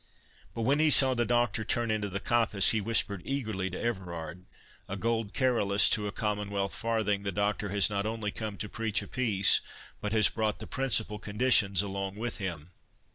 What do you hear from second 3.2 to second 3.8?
eagerly to